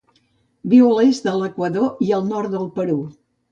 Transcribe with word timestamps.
Viu 0.71 0.87
a 0.87 0.93
l'est 0.99 1.27
de 1.29 1.35
l'Equador 1.43 2.03
i 2.07 2.11
el 2.19 2.27
nord 2.33 2.55
del 2.59 2.69
Perú. 2.81 2.99